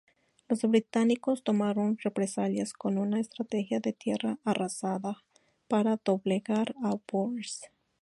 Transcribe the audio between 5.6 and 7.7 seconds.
para doblegar a bóers.